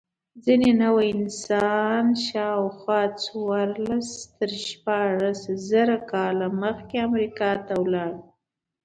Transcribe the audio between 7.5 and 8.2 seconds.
ته ولاړ.